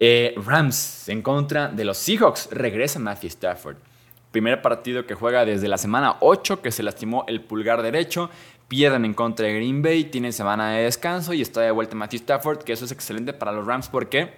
Eh, 0.00 0.34
Rams 0.44 1.08
en 1.08 1.22
contra 1.22 1.68
de 1.68 1.84
los 1.84 1.96
Seahawks. 1.96 2.48
Regresa 2.50 2.98
Matthew 2.98 3.28
Stafford. 3.28 3.91
Primer 4.32 4.62
partido 4.62 5.06
que 5.06 5.14
juega 5.14 5.44
desde 5.44 5.68
la 5.68 5.76
semana 5.78 6.16
8 6.20 6.62
que 6.62 6.72
se 6.72 6.82
lastimó 6.82 7.24
el 7.28 7.42
pulgar 7.42 7.82
derecho. 7.82 8.30
Pierden 8.66 9.04
en 9.04 9.12
contra 9.12 9.46
de 9.46 9.54
Green 9.54 9.82
Bay, 9.82 10.04
tienen 10.04 10.32
semana 10.32 10.70
de 10.72 10.84
descanso 10.84 11.34
y 11.34 11.42
está 11.42 11.60
de 11.60 11.70
vuelta 11.70 11.94
Matthew 11.94 12.20
Stafford, 12.20 12.62
que 12.62 12.72
eso 12.72 12.86
es 12.86 12.92
excelente 12.92 13.34
para 13.34 13.52
los 13.52 13.66
Rams 13.66 13.88
porque 13.88 14.32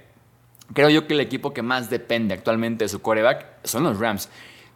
creo 0.73 0.91
yo 0.91 1.07
que 1.07 1.15
el 1.15 1.21
equipo 1.21 1.55
que 1.55 1.63
más 1.63 1.89
depende 1.89 2.35
actualmente 2.35 2.85
de 2.85 2.89
su 2.89 3.01
quarterback 3.01 3.47
son 3.63 3.85
los 3.85 4.01
Rams. 4.01 4.29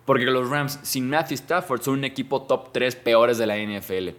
Porque 0.04 0.24
los 0.24 0.48
Rams 0.48 0.78
sin 0.82 1.10
Matthew 1.10 1.34
Stafford 1.34 1.82
son 1.82 1.94
un 1.94 2.04
equipo 2.04 2.42
top 2.42 2.72
3 2.72 2.94
peores 2.96 3.36
de 3.38 3.46
la 3.46 3.56
NFL. 3.58 4.10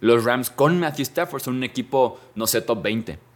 Los 0.00 0.24
Rams 0.24 0.50
con 0.50 0.80
Matthew 0.80 1.04
Stafford 1.04 1.42
son 1.42 1.56
un 1.56 1.64
equipo, 1.64 2.18
no 2.34 2.48
sé, 2.48 2.60
top 2.60 2.82
20. 2.82 3.29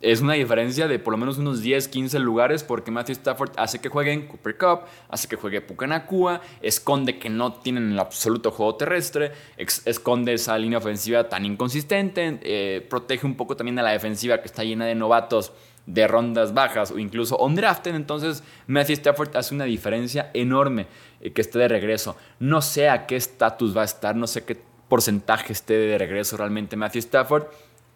Es 0.00 0.20
una 0.20 0.34
diferencia 0.34 0.86
de 0.86 1.00
por 1.00 1.12
lo 1.12 1.18
menos 1.18 1.38
unos 1.38 1.60
10, 1.60 1.88
15 1.88 2.20
lugares 2.20 2.62
porque 2.62 2.92
Matthew 2.92 3.14
Stafford 3.14 3.50
hace 3.56 3.80
que 3.80 3.88
jueguen 3.88 4.28
Cooper 4.28 4.56
Cup, 4.56 4.80
hace 5.08 5.26
que 5.26 5.34
juegue 5.34 5.60
Pucanacua, 5.60 6.40
esconde 6.62 7.18
que 7.18 7.28
no 7.28 7.54
tienen 7.54 7.90
el 7.90 7.98
absoluto 7.98 8.52
juego 8.52 8.76
terrestre, 8.76 9.32
esconde 9.56 10.34
esa 10.34 10.56
línea 10.56 10.78
ofensiva 10.78 11.28
tan 11.28 11.44
inconsistente, 11.44 12.38
eh, 12.42 12.86
protege 12.88 13.26
un 13.26 13.36
poco 13.36 13.56
también 13.56 13.76
a 13.80 13.82
la 13.82 13.90
defensiva 13.90 14.40
que 14.40 14.46
está 14.46 14.62
llena 14.62 14.86
de 14.86 14.94
novatos 14.94 15.52
de 15.86 16.06
rondas 16.06 16.54
bajas 16.54 16.90
o 16.92 16.98
incluso 16.98 17.38
undrafted, 17.38 17.94
entonces 17.94 18.44
Matthew 18.66 18.94
Stafford 18.94 19.36
hace 19.36 19.54
una 19.54 19.64
diferencia 19.64 20.30
enorme 20.32 20.86
eh, 21.20 21.32
que 21.32 21.40
esté 21.40 21.58
de 21.58 21.66
regreso. 21.66 22.16
No 22.38 22.62
sé 22.62 22.88
a 22.88 23.06
qué 23.06 23.16
estatus 23.16 23.76
va 23.76 23.82
a 23.82 23.86
estar, 23.86 24.14
no 24.14 24.28
sé 24.28 24.44
qué 24.44 24.56
porcentaje 24.88 25.52
esté 25.52 25.74
de 25.74 25.98
regreso 25.98 26.36
realmente 26.36 26.76
Matthew 26.76 27.00
Stafford. 27.00 27.46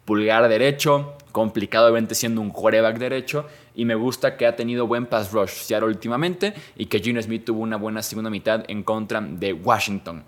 Pulgar 0.05 0.49
derecho, 0.49 1.15
complicado 1.31 1.87
obviamente 1.87 2.15
siendo 2.15 2.41
un 2.41 2.49
quarterback 2.49 2.97
derecho 2.97 3.45
y 3.73 3.85
me 3.85 3.95
gusta 3.95 4.35
que 4.35 4.45
ha 4.45 4.55
tenido 4.55 4.85
buen 4.85 5.05
pass 5.05 5.31
rush 5.31 5.73
últimamente 5.81 6.53
y 6.75 6.87
que 6.87 6.99
Gene 6.99 7.21
Smith 7.21 7.45
tuvo 7.45 7.61
una 7.61 7.77
buena 7.77 8.01
segunda 8.01 8.29
mitad 8.29 8.63
en 8.67 8.83
contra 8.83 9.21
de 9.21 9.53
Washington. 9.53 10.23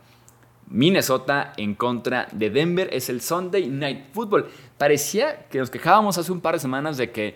Minnesota 0.68 1.54
en 1.58 1.76
contra 1.76 2.28
de 2.32 2.50
Denver 2.50 2.90
es 2.92 3.10
el 3.10 3.22
Sunday 3.22 3.68
Night 3.68 4.06
Football. 4.14 4.48
Parecía 4.78 5.46
que 5.48 5.60
nos 5.60 5.70
quejábamos 5.70 6.18
hace 6.18 6.32
un 6.32 6.42
par 6.42 6.56
de 6.56 6.60
semanas 6.60 6.98
de 6.98 7.12
que 7.12 7.36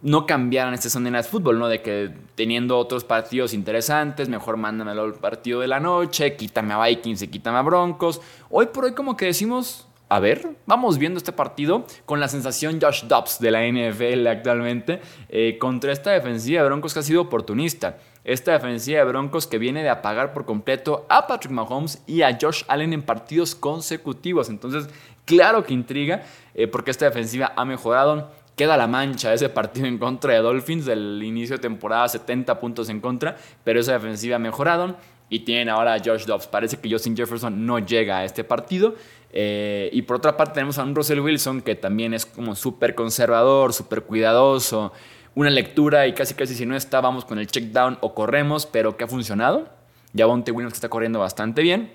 no 0.00 0.26
cambiaran 0.26 0.74
este 0.74 0.90
Sunday 0.90 1.10
Night 1.10 1.26
Football, 1.26 1.58
¿no? 1.58 1.68
De 1.68 1.82
que 1.82 2.14
teniendo 2.36 2.78
otros 2.78 3.02
partidos 3.02 3.52
interesantes, 3.52 4.28
mejor 4.28 4.56
mándamelo 4.56 5.02
al 5.02 5.14
partido 5.14 5.60
de 5.60 5.66
la 5.66 5.80
noche, 5.80 6.36
quítame 6.36 6.72
a 6.72 6.84
Vikings 6.84 7.22
y 7.22 7.28
quítame 7.28 7.58
a 7.58 7.62
Broncos. 7.62 8.20
Hoy 8.48 8.66
por 8.66 8.84
hoy 8.84 8.92
como 8.92 9.16
que 9.16 9.26
decimos, 9.26 9.87
a 10.10 10.20
ver, 10.20 10.56
vamos 10.64 10.96
viendo 10.96 11.18
este 11.18 11.32
partido 11.32 11.84
con 12.06 12.18
la 12.18 12.28
sensación 12.28 12.80
Josh 12.80 13.04
Dobbs 13.04 13.40
de 13.40 13.50
la 13.50 13.66
NFL 13.66 14.26
actualmente 14.26 15.00
eh, 15.28 15.58
contra 15.58 15.92
esta 15.92 16.12
defensiva 16.12 16.62
de 16.62 16.68
Broncos 16.68 16.94
que 16.94 17.00
ha 17.00 17.02
sido 17.02 17.20
oportunista. 17.20 17.98
Esta 18.24 18.52
defensiva 18.52 18.98
de 19.00 19.04
Broncos 19.04 19.46
que 19.46 19.58
viene 19.58 19.82
de 19.82 19.90
apagar 19.90 20.32
por 20.32 20.46
completo 20.46 21.04
a 21.10 21.26
Patrick 21.26 21.52
Mahomes 21.52 22.02
y 22.06 22.22
a 22.22 22.38
Josh 22.40 22.62
Allen 22.68 22.94
en 22.94 23.02
partidos 23.02 23.54
consecutivos. 23.54 24.48
Entonces, 24.48 24.88
claro 25.26 25.62
que 25.64 25.74
intriga 25.74 26.22
eh, 26.54 26.66
porque 26.68 26.90
esta 26.90 27.04
defensiva 27.04 27.52
ha 27.54 27.64
mejorado 27.66 28.30
queda 28.56 28.76
la 28.76 28.88
mancha 28.88 29.32
ese 29.32 29.48
partido 29.48 29.86
en 29.86 29.98
contra 29.98 30.32
de 30.32 30.40
Dolphins 30.40 30.84
del 30.84 31.22
inicio 31.22 31.56
de 31.56 31.62
temporada, 31.62 32.08
70 32.08 32.58
puntos 32.58 32.88
en 32.88 33.00
contra, 33.00 33.36
pero 33.62 33.78
esa 33.78 33.92
defensiva 33.92 34.34
ha 34.34 34.40
mejorado 34.40 34.96
y 35.30 35.40
tienen 35.40 35.68
ahora 35.68 35.94
a 35.94 35.98
Josh 35.98 36.24
Dobbs. 36.24 36.46
Parece 36.46 36.78
que 36.78 36.90
Justin 36.90 37.16
Jefferson 37.16 37.66
no 37.66 37.78
llega 37.78 38.18
a 38.18 38.24
este 38.24 38.44
partido. 38.44 38.94
Eh, 39.32 39.90
y 39.92 40.02
por 40.02 40.16
otra 40.16 40.36
parte 40.36 40.54
tenemos 40.54 40.78
a 40.78 40.84
un 40.84 40.94
Russell 40.94 41.20
Wilson 41.20 41.60
que 41.60 41.74
también 41.74 42.14
es 42.14 42.24
como 42.24 42.54
súper 42.54 42.94
conservador, 42.94 43.72
súper 43.72 44.02
cuidadoso, 44.02 44.92
una 45.34 45.50
lectura 45.50 46.06
y 46.06 46.14
casi 46.14 46.34
casi 46.34 46.54
si 46.54 46.66
no 46.66 46.74
está 46.74 47.00
vamos 47.00 47.24
con 47.24 47.38
el 47.38 47.46
check 47.46 47.64
down 47.66 47.98
o 48.00 48.14
corremos, 48.14 48.66
pero 48.66 48.96
que 48.96 49.04
ha 49.04 49.08
funcionado. 49.08 49.68
Ya 50.12 50.26
Bonte 50.26 50.50
Williams 50.50 50.72
que 50.72 50.78
está 50.78 50.88
corriendo 50.88 51.18
bastante 51.18 51.62
bien. 51.62 51.92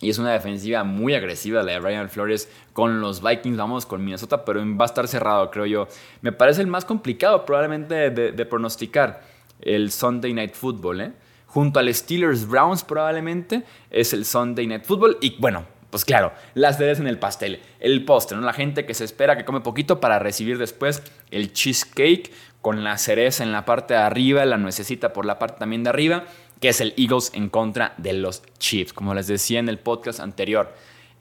Y 0.00 0.10
es 0.10 0.18
una 0.18 0.32
defensiva 0.32 0.84
muy 0.84 1.14
agresiva 1.14 1.62
la 1.62 1.72
de 1.72 1.80
Brian 1.80 2.08
Flores 2.08 2.48
con 2.72 3.00
los 3.00 3.20
Vikings. 3.20 3.56
Vamos 3.56 3.84
con 3.84 4.04
Minnesota, 4.04 4.44
pero 4.44 4.60
va 4.76 4.84
a 4.84 4.86
estar 4.86 5.08
cerrado, 5.08 5.50
creo 5.50 5.66
yo. 5.66 5.88
Me 6.22 6.30
parece 6.30 6.60
el 6.60 6.68
más 6.68 6.84
complicado 6.84 7.44
probablemente 7.44 8.10
de, 8.10 8.46
pronosticar 8.46 9.22
el 9.60 9.90
Sunday 9.90 10.32
Night 10.32 10.54
Football. 10.54 11.00
¿eh? 11.00 11.12
Junto 11.46 11.80
al 11.80 11.92
Steelers 11.92 12.46
Browns 12.46 12.84
probablemente 12.84 13.64
es 13.90 14.12
el 14.12 14.24
Sunday 14.24 14.68
Night 14.68 14.84
Football. 14.84 15.18
Y 15.20 15.36
bueno, 15.40 15.64
pues 15.90 16.04
claro, 16.04 16.32
las 16.54 16.78
ceres 16.78 17.00
en 17.00 17.06
el 17.06 17.18
pastel, 17.18 17.60
el 17.80 18.04
postre, 18.04 18.36
¿no? 18.36 18.44
La 18.44 18.52
gente 18.52 18.84
que 18.84 18.94
se 18.94 19.04
espera 19.04 19.36
que 19.36 19.44
come 19.44 19.60
poquito 19.60 20.00
para 20.00 20.18
recibir 20.18 20.58
después 20.58 21.02
el 21.30 21.52
cheesecake 21.52 22.30
con 22.60 22.84
la 22.84 22.98
cereza 22.98 23.42
en 23.42 23.52
la 23.52 23.64
parte 23.64 23.94
de 23.94 24.00
arriba, 24.00 24.44
la 24.44 24.58
nuececita 24.58 25.12
por 25.12 25.24
la 25.24 25.38
parte 25.38 25.58
también 25.60 25.84
de 25.84 25.90
arriba 25.90 26.24
que 26.60 26.68
es 26.68 26.80
el 26.80 26.94
Eagles 26.96 27.30
en 27.34 27.48
contra 27.48 27.94
de 27.98 28.12
los 28.12 28.42
Chiefs. 28.58 28.92
Como 28.92 29.14
les 29.14 29.26
decía 29.26 29.60
en 29.60 29.68
el 29.68 29.78
podcast 29.78 30.20
anterior, 30.20 30.74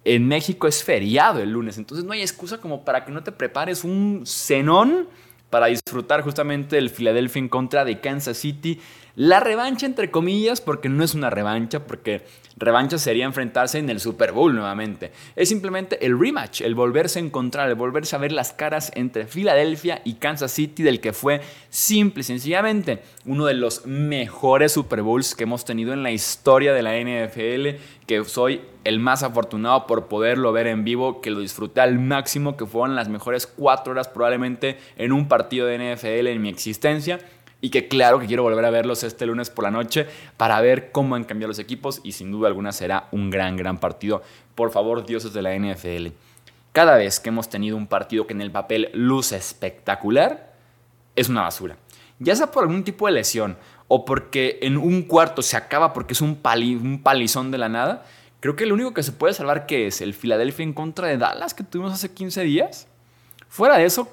en 0.03 0.27
México 0.27 0.67
es 0.67 0.83
feriado 0.83 1.39
el 1.39 1.51
lunes, 1.51 1.77
entonces 1.77 2.05
no 2.05 2.13
hay 2.13 2.21
excusa 2.21 2.59
como 2.59 2.85
para 2.85 3.05
que 3.05 3.11
no 3.11 3.23
te 3.23 3.31
prepares 3.31 3.83
un 3.83 4.23
cenón 4.25 5.07
para 5.49 5.67
disfrutar 5.67 6.21
justamente 6.21 6.77
el 6.77 6.89
Philadelphia 6.89 7.39
en 7.39 7.49
contra 7.49 7.85
de 7.85 7.99
Kansas 7.99 8.37
City. 8.37 8.79
La 9.19 9.39
revancha, 9.39 9.87
entre 9.87 10.11
comillas, 10.11 10.61
porque 10.61 10.89
no 10.89 11.03
es 11.03 11.15
una 11.15 11.31
revancha, 11.31 11.87
porque 11.87 12.21
revancha 12.55 12.99
sería 12.99 13.25
enfrentarse 13.25 13.79
en 13.79 13.89
el 13.89 13.99
Super 13.99 14.31
Bowl 14.31 14.53
nuevamente. 14.53 15.11
Es 15.35 15.49
simplemente 15.49 16.05
el 16.05 16.19
rematch, 16.19 16.61
el 16.61 16.75
volverse 16.75 17.17
a 17.17 17.23
encontrar, 17.23 17.67
el 17.67 17.73
volverse 17.73 18.15
a 18.15 18.19
ver 18.19 18.31
las 18.31 18.53
caras 18.53 18.91
entre 18.93 19.25
Filadelfia 19.25 20.03
y 20.05 20.13
Kansas 20.17 20.51
City, 20.51 20.83
del 20.83 21.01
que 21.01 21.13
fue 21.13 21.41
simple 21.71 22.21
y 22.21 22.25
sencillamente 22.25 22.99
uno 23.25 23.47
de 23.47 23.55
los 23.55 23.87
mejores 23.87 24.73
Super 24.73 25.01
Bowls 25.01 25.33
que 25.33 25.45
hemos 25.45 25.65
tenido 25.65 25.93
en 25.93 26.03
la 26.03 26.11
historia 26.11 26.71
de 26.71 26.83
la 26.83 26.95
NFL, 26.95 27.81
que 28.05 28.23
soy 28.23 28.61
el 28.83 28.99
más 28.99 29.23
afortunado 29.23 29.87
por 29.87 30.09
poderlo 30.09 30.51
ver 30.51 30.67
en 30.67 30.83
vivo, 30.83 31.21
que 31.21 31.31
lo 31.31 31.39
disfruté 31.39 31.81
al 31.81 31.97
máximo, 31.97 32.55
que 32.55 32.67
fueron 32.67 32.95
las 32.95 33.09
mejores 33.09 33.47
cuatro 33.47 33.93
horas 33.93 34.09
probablemente 34.09 34.77
en 34.95 35.11
un 35.11 35.27
partido 35.27 35.65
de 35.65 35.95
NFL 35.95 36.27
en 36.27 36.41
mi 36.43 36.49
existencia 36.49 37.19
y 37.61 37.69
que 37.69 37.87
claro 37.87 38.19
que 38.19 38.27
quiero 38.27 38.43
volver 38.43 38.65
a 38.65 38.69
verlos 38.69 39.03
este 39.03 39.25
lunes 39.25 39.49
por 39.49 39.63
la 39.63 39.71
noche 39.71 40.07
para 40.37 40.61
ver 40.61 40.91
cómo 40.91 41.15
han 41.15 41.23
cambiado 41.23 41.49
los 41.49 41.59
equipos 41.59 42.01
y 42.03 42.11
sin 42.11 42.31
duda 42.31 42.47
alguna 42.47 42.71
será 42.71 43.07
un 43.11 43.29
gran, 43.29 43.57
gran 43.57 43.79
partido. 43.79 44.21
Por 44.55 44.71
favor, 44.71 45.05
dioses 45.05 45.33
de 45.33 45.41
la 45.41 45.55
NFL. 45.55 46.07
Cada 46.71 46.97
vez 46.97 47.19
que 47.19 47.29
hemos 47.29 47.49
tenido 47.49 47.75
un 47.75 47.87
partido 47.87 48.27
que 48.27 48.33
en 48.33 48.41
el 48.41 48.51
papel 48.51 48.89
luce 48.93 49.35
espectacular, 49.35 50.53
es 51.15 51.29
una 51.29 51.41
basura. 51.41 51.77
Ya 52.19 52.35
sea 52.35 52.51
por 52.51 52.63
algún 52.63 52.83
tipo 52.83 53.07
de 53.07 53.13
lesión 53.13 53.57
o 53.87 54.05
porque 54.05 54.59
en 54.61 54.77
un 54.77 55.03
cuarto 55.03 55.41
se 55.41 55.57
acaba 55.57 55.93
porque 55.93 56.13
es 56.13 56.21
un, 56.21 56.35
palizón 56.35 57.51
de 57.51 57.57
la 57.57 57.69
nada, 57.69 58.05
creo 58.39 58.55
que 58.55 58.65
lo 58.65 58.75
único 58.75 58.93
que 58.93 59.03
se 59.03 59.11
puede 59.11 59.33
salvar 59.33 59.65
que 59.65 59.87
es 59.87 60.01
el 60.01 60.13
Philadelphia 60.13 60.63
en 60.63 60.73
contra 60.73 61.07
de 61.07 61.17
Dallas 61.17 61.53
que 61.53 61.63
tuvimos 61.63 61.93
hace 61.93 62.13
15 62.13 62.43
días 62.43 62.87
Fuera 63.49 63.77
de 63.77 63.85
eso, 63.85 64.09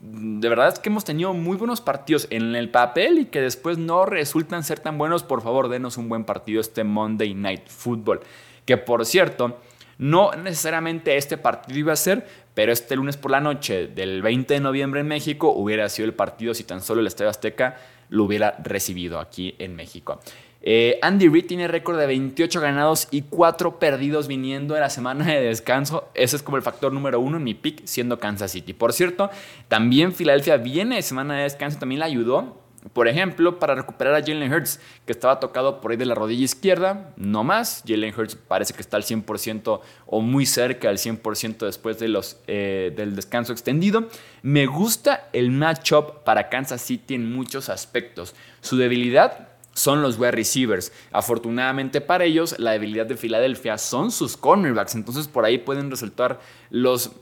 de 0.00 0.48
verdad 0.48 0.68
es 0.68 0.78
que 0.78 0.88
hemos 0.88 1.04
tenido 1.04 1.32
muy 1.32 1.56
buenos 1.56 1.80
partidos 1.80 2.26
en 2.30 2.54
el 2.56 2.68
papel 2.70 3.20
y 3.20 3.24
que 3.26 3.40
después 3.40 3.78
no 3.78 4.06
resultan 4.06 4.64
ser 4.64 4.80
tan 4.80 4.98
buenos. 4.98 5.22
Por 5.22 5.40
favor, 5.40 5.68
denos 5.68 5.96
un 5.96 6.08
buen 6.08 6.24
partido 6.24 6.60
este 6.60 6.82
Monday 6.82 7.32
Night 7.34 7.68
Football. 7.68 8.20
Que 8.64 8.76
por 8.76 9.06
cierto, 9.06 9.58
no 10.02 10.32
necesariamente 10.32 11.16
este 11.16 11.36
partido 11.36 11.78
iba 11.78 11.92
a 11.92 11.96
ser, 11.96 12.26
pero 12.54 12.72
este 12.72 12.96
lunes 12.96 13.16
por 13.16 13.30
la 13.30 13.40
noche 13.40 13.86
del 13.86 14.20
20 14.20 14.54
de 14.54 14.58
noviembre 14.58 14.98
en 14.98 15.06
México 15.06 15.52
hubiera 15.52 15.88
sido 15.88 16.06
el 16.06 16.14
partido 16.14 16.54
si 16.54 16.64
tan 16.64 16.82
solo 16.82 17.00
el 17.00 17.06
Estadio 17.06 17.30
Azteca 17.30 17.76
lo 18.08 18.24
hubiera 18.24 18.56
recibido 18.64 19.20
aquí 19.20 19.54
en 19.60 19.76
México. 19.76 20.20
Eh, 20.60 20.98
Andy 21.02 21.28
Reid 21.28 21.46
tiene 21.46 21.68
récord 21.68 22.00
de 22.00 22.06
28 22.08 22.60
ganados 22.60 23.06
y 23.12 23.22
4 23.22 23.78
perdidos 23.78 24.26
viniendo 24.26 24.74
de 24.74 24.80
la 24.80 24.90
semana 24.90 25.24
de 25.24 25.40
descanso. 25.40 26.08
Ese 26.14 26.34
es 26.34 26.42
como 26.42 26.56
el 26.56 26.64
factor 26.64 26.92
número 26.92 27.20
uno 27.20 27.36
en 27.36 27.44
mi 27.44 27.54
pick, 27.54 27.84
siendo 27.84 28.18
Kansas 28.18 28.50
City. 28.50 28.72
Por 28.72 28.92
cierto, 28.92 29.30
también 29.68 30.12
Filadelfia 30.12 30.56
viene 30.56 30.96
de 30.96 31.02
semana 31.02 31.36
de 31.36 31.44
descanso, 31.44 31.78
también 31.78 32.00
le 32.00 32.06
ayudó 32.06 32.61
Por 32.92 33.06
ejemplo, 33.06 33.60
para 33.60 33.76
recuperar 33.76 34.14
a 34.14 34.20
Jalen 34.20 34.52
Hurts, 34.52 34.80
que 35.06 35.12
estaba 35.12 35.38
tocado 35.38 35.80
por 35.80 35.92
ahí 35.92 35.96
de 35.96 36.04
la 36.04 36.16
rodilla 36.16 36.44
izquierda, 36.44 37.12
no 37.16 37.44
más. 37.44 37.84
Jalen 37.86 38.12
Hurts 38.18 38.34
parece 38.34 38.74
que 38.74 38.80
está 38.80 38.96
al 38.96 39.04
100% 39.04 39.80
o 40.06 40.20
muy 40.20 40.46
cerca 40.46 40.88
del 40.88 40.98
100% 40.98 41.64
después 41.64 42.00
de 42.00 42.08
los, 42.08 42.40
eh, 42.48 42.92
del 42.96 43.14
descanso 43.14 43.52
extendido. 43.52 44.08
Me 44.42 44.66
gusta 44.66 45.28
el 45.32 45.52
matchup 45.52 46.24
para 46.24 46.48
Kansas 46.48 46.82
City 46.82 47.14
en 47.14 47.32
muchos 47.32 47.68
aspectos. 47.68 48.34
Su 48.60 48.76
debilidad 48.76 49.48
son 49.74 50.02
los 50.02 50.18
wide 50.18 50.32
receivers. 50.32 50.92
Afortunadamente 51.12 52.00
para 52.00 52.24
ellos, 52.24 52.58
la 52.58 52.72
debilidad 52.72 53.06
de 53.06 53.16
Filadelfia 53.16 53.78
son 53.78 54.10
sus 54.10 54.36
cornerbacks. 54.36 54.94
Entonces 54.94 55.28
por 55.28 55.44
ahí 55.44 55.58
pueden 55.58 55.90
resultar 55.90 56.40
los 56.70 57.12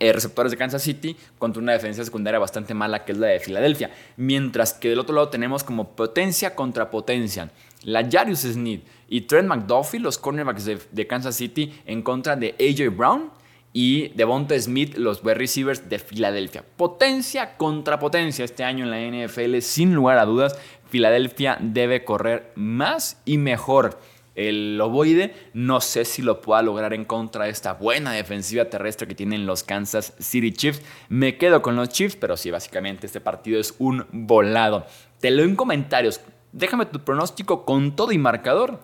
eh, 0.00 0.12
receptores 0.12 0.52
de 0.52 0.58
Kansas 0.58 0.82
City 0.82 1.16
contra 1.38 1.62
una 1.62 1.72
defensa 1.72 2.04
secundaria 2.04 2.38
bastante 2.38 2.74
mala 2.74 3.04
que 3.04 3.12
es 3.12 3.18
la 3.18 3.28
de 3.28 3.40
Filadelfia. 3.40 3.90
Mientras 4.16 4.72
que 4.72 4.88
del 4.90 4.98
otro 4.98 5.14
lado 5.14 5.28
tenemos 5.28 5.64
como 5.64 5.96
potencia 5.96 6.54
contra 6.54 6.90
potencia. 6.90 7.50
La 7.82 8.08
Jarius 8.08 8.40
Smith 8.40 8.84
y 9.08 9.22
Trent 9.22 9.48
McDuffie, 9.48 10.00
los 10.00 10.18
cornerbacks 10.18 10.64
de, 10.64 10.78
de 10.90 11.06
Kansas 11.06 11.36
City, 11.36 11.72
en 11.86 12.02
contra 12.02 12.36
de 12.36 12.54
AJ 12.60 12.96
Brown 12.96 13.30
y 13.72 14.08
Devonta 14.08 14.58
Smith, 14.58 14.96
los 14.96 15.22
wide 15.22 15.34
receivers 15.34 15.88
de 15.88 15.98
Filadelfia. 15.98 16.64
Potencia 16.76 17.56
contra 17.56 17.98
potencia 17.98 18.44
este 18.44 18.64
año 18.64 18.84
en 18.84 18.90
la 18.90 19.26
NFL, 19.26 19.58
sin 19.60 19.94
lugar 19.94 20.18
a 20.18 20.24
dudas. 20.24 20.58
Filadelfia 20.88 21.58
debe 21.60 22.04
correr 22.04 22.52
más 22.54 23.20
y 23.24 23.38
mejor. 23.38 24.00
El 24.38 24.80
ovoide 24.80 25.34
no 25.52 25.80
sé 25.80 26.04
si 26.04 26.22
lo 26.22 26.40
pueda 26.40 26.62
lograr 26.62 26.94
en 26.94 27.04
contra 27.04 27.46
de 27.46 27.50
esta 27.50 27.74
buena 27.74 28.12
defensiva 28.12 28.66
terrestre 28.66 29.08
que 29.08 29.16
tienen 29.16 29.46
los 29.46 29.64
Kansas 29.64 30.14
City 30.20 30.52
Chiefs. 30.52 30.80
Me 31.08 31.36
quedo 31.36 31.60
con 31.60 31.74
los 31.74 31.88
Chiefs, 31.88 32.14
pero 32.14 32.36
sí, 32.36 32.52
básicamente 32.52 33.06
este 33.06 33.20
partido 33.20 33.58
es 33.58 33.74
un 33.80 34.06
volado. 34.12 34.86
Te 35.18 35.32
leo 35.32 35.44
en 35.44 35.56
comentarios. 35.56 36.20
Déjame 36.52 36.86
tu 36.86 37.00
pronóstico 37.00 37.64
con 37.64 37.96
todo 37.96 38.12
y 38.12 38.18
marcador 38.18 38.78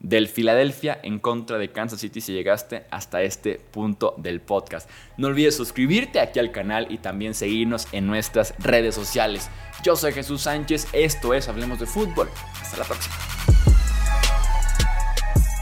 del 0.00 0.26
Filadelfia 0.26 0.98
en 1.02 1.18
contra 1.18 1.58
de 1.58 1.70
Kansas 1.70 2.00
City 2.00 2.22
si 2.22 2.32
llegaste 2.32 2.86
hasta 2.90 3.20
este 3.20 3.56
punto 3.58 4.14
del 4.16 4.40
podcast. 4.40 4.88
No 5.18 5.28
olvides 5.28 5.54
suscribirte 5.54 6.18
aquí 6.18 6.38
al 6.38 6.50
canal 6.50 6.86
y 6.88 6.96
también 6.96 7.34
seguirnos 7.34 7.88
en 7.92 8.06
nuestras 8.06 8.54
redes 8.58 8.94
sociales. 8.94 9.50
Yo 9.82 9.96
soy 9.96 10.12
Jesús 10.12 10.40
Sánchez, 10.40 10.88
esto 10.94 11.34
es 11.34 11.46
Hablemos 11.46 11.78
de 11.78 11.84
Fútbol. 11.84 12.30
Hasta 12.58 12.78
la 12.78 12.84
próxima. 12.84 13.14